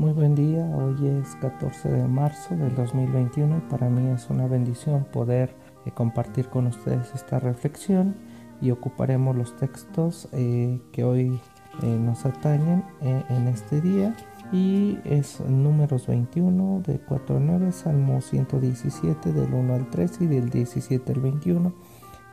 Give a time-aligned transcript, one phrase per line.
[0.00, 4.46] Muy buen día, hoy es 14 de marzo del 2021 y para mí es una
[4.46, 5.54] bendición poder
[5.84, 8.16] eh, compartir con ustedes esta reflexión
[8.62, 11.38] y ocuparemos los textos eh, que hoy
[11.82, 14.16] eh, nos atañen en este día.
[14.52, 20.26] Y es números 21 de 4 a 9, Salmo 117 del 1 al 3 y
[20.28, 21.74] del 17 al 21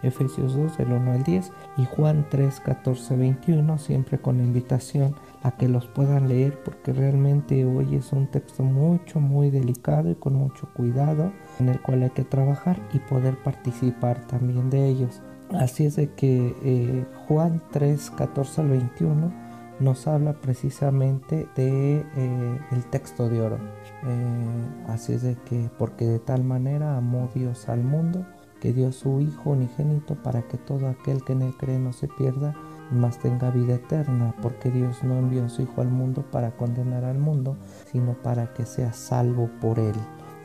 [0.04, 5.16] Efesios 2 del 1 al 10 y Juan 3, 14, 21, siempre con la invitación
[5.44, 10.16] a que los puedan leer porque realmente hoy es un texto mucho, muy delicado y
[10.16, 15.22] con mucho cuidado en el cual hay que trabajar y poder participar también de ellos.
[15.54, 19.48] Así es de que eh, Juan 3, 14 al 21
[19.80, 23.58] nos habla precisamente de eh, el texto de oro.
[24.06, 28.26] Eh, así es de que porque de tal manera amó Dios al mundo
[28.60, 32.08] que dio su Hijo unigénito para que todo aquel que en él cree no se
[32.08, 32.56] pierda,
[32.92, 37.04] mas tenga vida eterna, porque Dios no envió a su Hijo al mundo para condenar
[37.04, 37.58] al mundo,
[37.92, 39.96] sino para que sea salvo por él.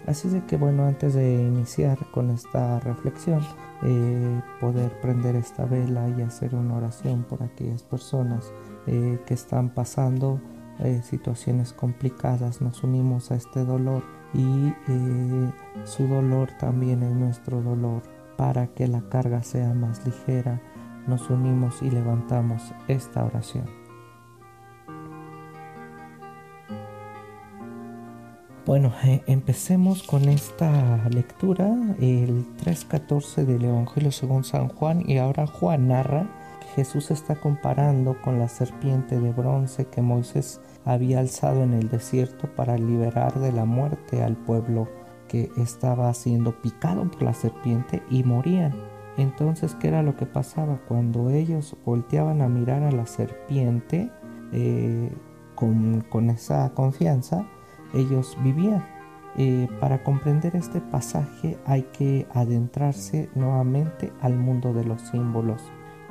[0.07, 3.41] Así de que bueno, antes de iniciar con esta reflexión,
[3.85, 8.53] eh, poder prender esta vela y hacer una oración por aquellas personas
[8.87, 10.41] eh, que están pasando
[10.81, 14.03] eh, situaciones complicadas, nos unimos a este dolor
[14.35, 15.53] y eh,
[15.85, 18.03] su dolor también es nuestro dolor.
[18.37, 20.61] Para que la carga sea más ligera,
[21.07, 23.67] nos unimos y levantamos esta oración.
[28.65, 31.67] Bueno, eh, empecemos con esta lectura,
[32.01, 36.29] el 3.14 del Evangelio según San Juan, y ahora Juan narra
[36.75, 42.49] Jesús está comparando con la serpiente de bronce que Moisés había alzado en el desierto
[42.55, 44.89] para liberar de la muerte al pueblo
[45.29, 48.73] que estaba siendo picado por la serpiente y morían.
[49.17, 50.81] Entonces, ¿qué era lo que pasaba?
[50.89, 54.11] Cuando ellos volteaban a mirar a la serpiente
[54.53, 55.11] eh,
[55.55, 57.47] con, esa confianza,
[57.95, 58.85] ellos vivían.
[59.37, 65.63] Eh, para comprender este pasaje hay que adentrarse nuevamente al mundo de los símbolos.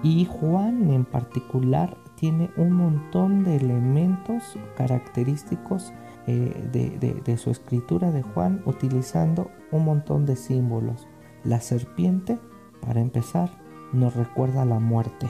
[0.04, 5.94] Y Juan en particular tiene un montón de elementos característicos
[6.28, 11.08] eh, de, su escritura de Juan utilizando un montón de símbolos.
[11.44, 12.40] La serpiente,
[12.80, 13.50] para empezar,
[13.94, 15.28] nos recuerda la muerte.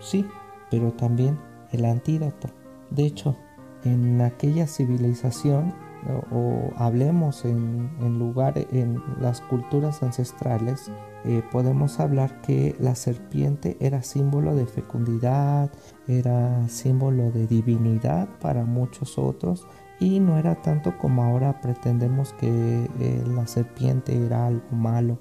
[0.00, 0.26] Sí,
[0.70, 1.38] pero también
[1.72, 2.48] el antídoto.
[2.90, 3.36] De hecho,
[3.84, 5.74] en aquella civilización
[6.30, 8.14] o, hablemos en, en
[8.72, 10.90] en las culturas ancestrales,
[11.24, 15.70] eh, podemos hablar que la serpiente era símbolo de fecundidad,
[16.06, 19.66] era símbolo de divinidad para muchos otros
[19.98, 25.18] y no era tanto como ahora pretendemos que eh, la serpiente era algo malo.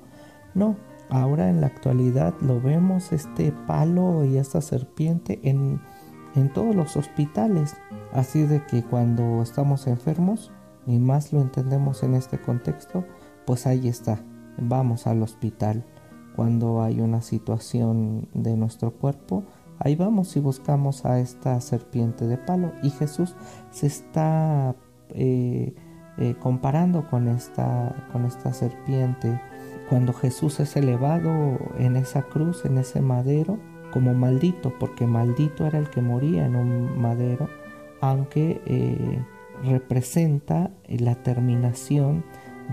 [0.56, 0.76] No,
[1.10, 5.80] ahora en la actualidad lo vemos este palo y esta serpiente en,
[6.36, 7.76] en todos los hospitales.
[8.12, 10.52] Así de que cuando estamos enfermos,
[10.86, 13.06] y más lo entendemos en este contexto,
[13.46, 14.20] pues ahí está,
[14.58, 15.86] vamos al hospital
[16.36, 19.44] cuando hay una situación de nuestro cuerpo,
[19.80, 22.72] ahí vamos y buscamos a esta serpiente de palo.
[22.82, 23.36] Y Jesús
[23.72, 24.76] se está
[25.10, 25.76] eh,
[26.18, 29.40] eh, comparando con esta, con esta serpiente.
[29.90, 33.60] Cuando Jesús es elevado en esa cruz, en ese madero,
[33.92, 37.48] como maldito, porque maldito era el que moría en un madero,
[38.02, 39.24] aunque eh,
[39.64, 42.24] representa la terminación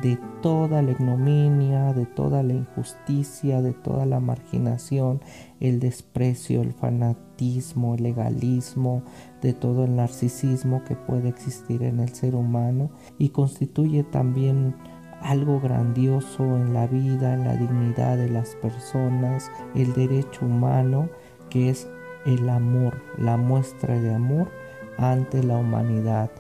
[0.03, 5.21] de toda la ignominia, de toda la injusticia, de toda la marginación,
[5.59, 9.03] el desprecio, el fanatismo, el legalismo,
[9.43, 14.75] de todo el narcisismo que puede existir en el ser humano y constituye también
[15.21, 21.11] algo grandioso en la vida, en la dignidad de las personas, el derecho humano
[21.51, 21.89] que es
[22.25, 24.49] el amor, la muestra de amor
[24.97, 26.31] ante la humanidad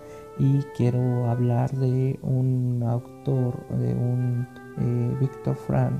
[0.41, 5.93] y quiero hablar de un autor, de un eh, Víctor Frank.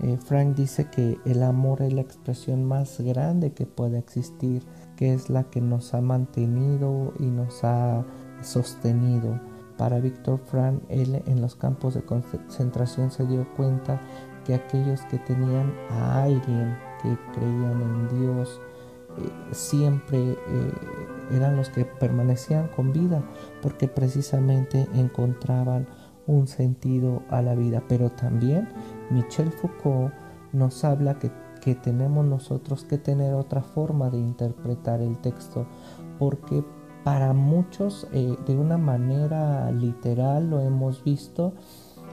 [0.00, 4.62] Eh, Frank dice que el amor es la expresión más grande que puede existir,
[4.96, 8.02] que es la que nos ha mantenido y nos ha
[8.40, 9.38] sostenido.
[9.76, 14.00] Para Víctor Frank, él en los campos de concentración se dio cuenta
[14.46, 18.60] que aquellos que tenían a alguien que creían en Dios,
[19.52, 20.72] siempre eh,
[21.30, 23.22] eran los que permanecían con vida
[23.62, 25.86] porque precisamente encontraban
[26.26, 27.82] un sentido a la vida.
[27.88, 28.68] Pero también
[29.10, 30.12] Michel Foucault
[30.52, 31.30] nos habla que,
[31.82, 35.66] tenemos nosotros que tener otra forma de interpretar el texto
[36.18, 36.62] porque
[37.04, 41.54] para muchos eh, de una manera literal lo hemos visto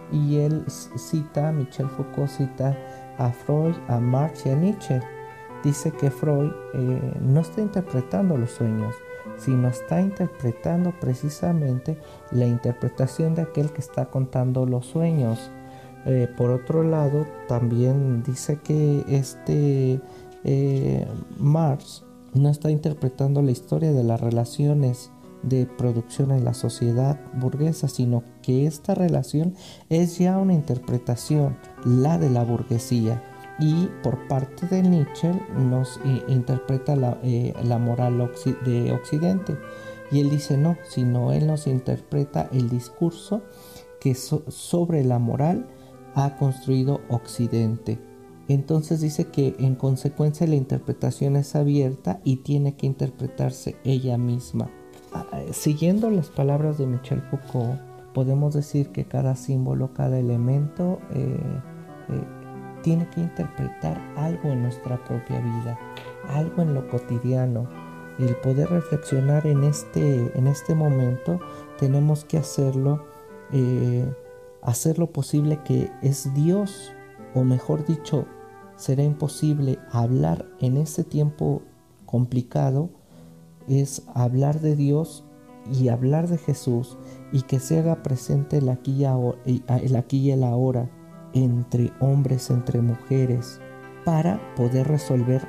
[0.10, 2.78] y él cita, Michel Foucault cita
[3.18, 5.02] a Freud, a Marx y a Nietzsche
[5.64, 8.96] dice que Freud eh, no está interpretando los sueños,
[9.38, 11.98] sino está interpretando precisamente
[12.32, 15.52] la interpretación de aquel que está contando los sueños.
[16.06, 20.00] Eh, por otro lado, también dice que este
[20.44, 22.04] eh, Mars
[22.34, 25.12] no está interpretando la historia de las relaciones
[25.44, 29.56] de producción en la sociedad burguesa, sino que esta relación
[29.90, 33.24] es ya una interpretación, la de la burguesía.
[33.60, 37.18] Y por parte de Nietzsche nos eh, interpreta la,
[37.78, 38.32] moral
[38.66, 39.58] de Occidente.
[40.12, 43.42] Y él dice no, sino él nos interpreta el discurso
[44.00, 45.68] que sobre la moral
[46.16, 48.00] ha construido Occidente.
[48.48, 54.70] Entonces dice que en consecuencia la interpretación es abierta y tiene que interpretarse ella misma.
[55.14, 57.80] Ah, siguiendo las palabras de Michel Foucault,
[58.14, 61.38] podemos decir que cada símbolo, cada elemento eh,
[62.10, 62.41] eh,
[62.82, 65.80] tiene que interpretar algo en nuestra propia vida,
[66.30, 67.68] algo en lo cotidiano.
[68.20, 71.40] El poder reflexionar en este, en este momento,
[71.80, 73.06] tenemos que hacerlo
[73.52, 74.06] eh,
[75.12, 76.94] posible que es Dios,
[77.34, 78.26] o mejor dicho,
[78.76, 81.62] será imposible hablar en este tiempo
[82.06, 82.90] complicado,
[83.68, 85.24] es hablar de Dios
[85.72, 86.98] y hablar de Jesús
[87.32, 89.06] y que se haga presente el aquí
[89.46, 90.90] y, el aquí y el ahora
[91.34, 93.60] entre hombres, entre mujeres,
[94.06, 95.48] para poder resolver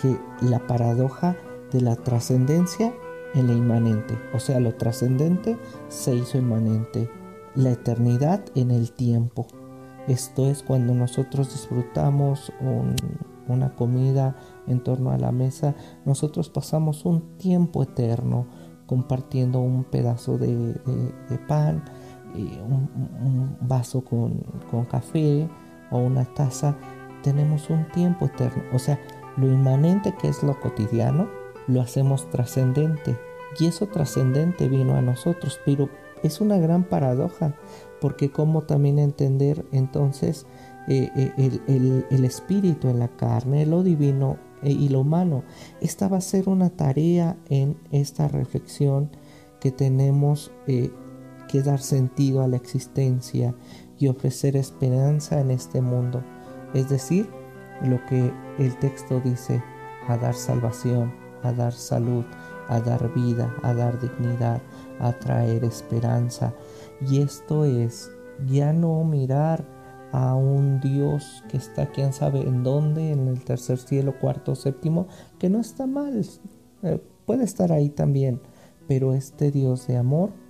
[0.00, 1.36] que la paradoja
[1.72, 2.92] de la trascendencia
[3.34, 5.58] en la inmanente, o sea, lo trascendente
[5.88, 7.10] se hizo inmanente
[7.54, 9.46] la eternidad en el tiempo.
[10.06, 12.52] Esto es cuando nosotros disfrutamos
[13.48, 14.36] una comida
[14.66, 18.46] en torno a la mesa, nosotros pasamos un tiempo eterno
[18.86, 20.78] compartiendo un pedazo de,
[21.48, 21.84] pan,
[22.34, 25.48] un, vaso con, con café
[25.90, 26.76] o una taza.
[27.22, 28.62] Tenemos un tiempo eterno.
[28.72, 28.98] O sea,
[29.36, 31.28] lo inmanente que es lo cotidiano,
[31.66, 33.16] lo hacemos trascendente.
[33.58, 35.88] Y eso trascendente vino a nosotros, pero
[36.22, 37.54] es una gran paradoja,
[38.00, 40.46] porque cómo también entender entonces
[40.88, 41.60] eh, eh,
[42.10, 45.44] el, espíritu en la carne, lo divino eh, y lo humano.
[45.80, 49.10] Esta va a ser una tarea en esta reflexión
[49.60, 50.50] que tenemos
[51.54, 53.54] que dar sentido a la existencia
[53.96, 56.20] y ofrecer esperanza en este mundo.
[56.74, 57.30] Es decir,
[57.80, 59.62] lo que el texto dice,
[60.08, 61.14] a dar salvación,
[61.44, 62.24] a dar salud,
[62.66, 64.60] a dar vida, a dar dignidad,
[64.98, 66.52] a traer esperanza.
[67.00, 68.10] Y esto es
[68.48, 69.64] ya no mirar
[70.10, 75.06] a un Dios que está quién sabe en dónde, en el tercer cielo, cuarto, séptimo,
[75.38, 76.20] que no está mal,
[76.82, 78.40] eh, puede estar ahí también,
[78.88, 80.42] pero este Dios de amor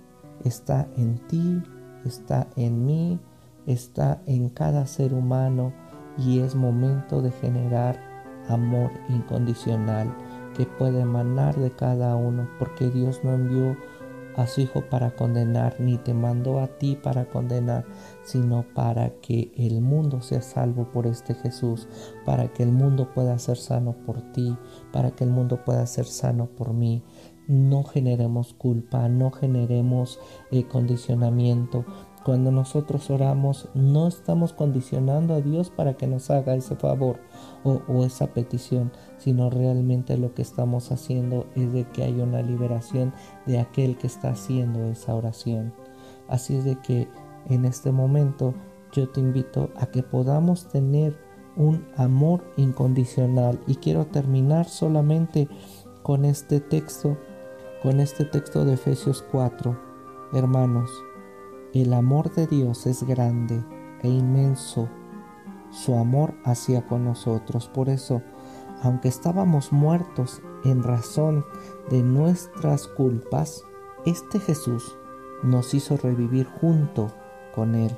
[0.45, 1.61] está en ti,
[2.05, 3.19] está en mí,
[3.65, 5.73] está en cada ser humano
[6.17, 7.99] y es momento de generar
[8.47, 10.15] amor incondicional
[10.55, 13.75] que puede emanar de cada uno, porque Dios no envió
[14.37, 17.85] a su Hijo para condenar, ni te mandó a ti para condenar,
[18.23, 21.87] sino para que el mundo sea salvo por este Jesús,
[22.25, 24.57] para que el mundo pueda ser sano por ti,
[24.91, 27.01] para que el mundo pueda ser sano por mí.
[27.47, 30.19] No generemos culpa, no generemos
[30.51, 31.85] eh, condicionamiento,
[32.25, 37.19] cuando nosotros oramos, no estamos condicionando a Dios para que nos haga ese favor
[37.63, 43.13] o, esa petición, sino realmente lo que estamos haciendo es de que haya una liberación
[43.45, 45.71] de aquel que está haciendo esa oración.
[46.27, 47.07] Así es de que
[47.47, 48.55] en este momento
[48.91, 51.15] yo te invito a que podamos tener
[51.55, 55.47] un amor incondicional y quiero terminar solamente
[56.01, 57.17] con este texto,
[57.85, 59.77] con este texto de Efesios 4.
[60.33, 60.89] Hermanos,
[61.71, 63.63] el amor de Dios es grande
[64.01, 64.89] e inmenso,
[65.69, 67.67] su amor hacia con nosotros.
[67.67, 68.23] Por eso,
[68.81, 71.45] aunque estábamos muertos en razón
[71.91, 73.61] de nuestras culpas,
[74.07, 74.97] este Jesús
[75.43, 77.13] nos hizo revivir junto
[77.53, 77.95] con Él.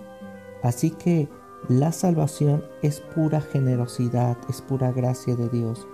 [0.64, 1.30] Así que
[1.70, 5.88] la salvación es pura generosidad, es pura gracia de Dios.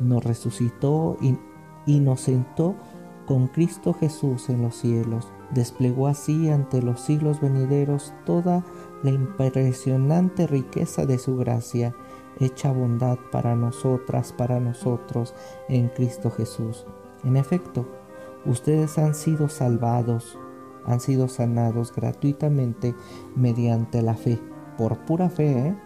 [0.00, 1.38] Nos resucitó y,
[1.86, 2.76] y nos sentó
[3.28, 8.64] con Cristo Jesús en los cielos Desplegó así ante los siglos venideros toda
[9.02, 11.94] la impresionante riqueza de su gracia,
[12.38, 15.34] hecha bondad para nosotras, para nosotros,
[15.68, 16.84] en Cristo Jesús.
[17.24, 17.88] En efecto,
[18.44, 20.38] ustedes han sido salvados,
[20.84, 22.94] han sido sanados gratuitamente
[23.34, 24.38] mediante la fe,
[24.76, 25.76] por pura fe, ¿eh?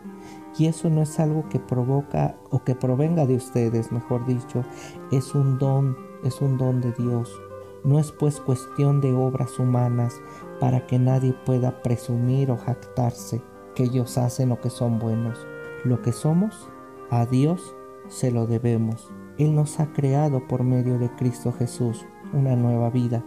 [0.58, 4.64] Y eso no es algo que provoca o que provenga de ustedes, mejor dicho,
[5.10, 7.40] es un don, es un don de Dios.
[7.84, 10.20] No es pues cuestión de obras humanas
[10.60, 13.42] para que nadie pueda presumir o jactarse
[13.74, 15.46] que ellos hacen lo que son buenos.
[15.84, 16.68] Lo que somos,
[17.10, 17.74] a Dios
[18.08, 19.10] se lo debemos.
[19.38, 23.24] Él nos ha creado por medio de Cristo Jesús una nueva vida,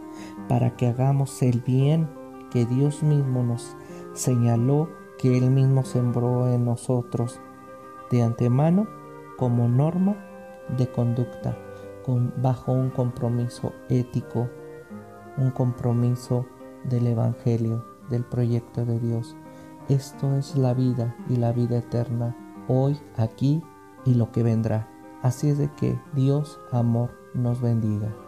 [0.48, 2.10] para que hagamos el bien
[2.52, 3.76] que Dios mismo nos
[4.14, 7.40] señaló que Él mismo sembró en nosotros
[8.12, 8.88] de antemano
[9.38, 10.16] como norma
[10.78, 11.58] de conducta,
[12.42, 14.50] bajo un compromiso ético,
[15.38, 16.46] un compromiso
[16.84, 19.36] del Evangelio, del proyecto de Dios.
[19.90, 22.36] Esto es la vida y la vida eterna,
[22.68, 23.62] hoy, aquí
[24.06, 24.88] y lo que vendrá.
[25.22, 28.25] Así es de que Dios, amor, nos bendiga.